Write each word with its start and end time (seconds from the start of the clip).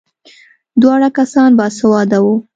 دواړه 0.81 1.07
کسان 1.17 1.49
باسواده 1.59 2.17
وو. 2.23 2.35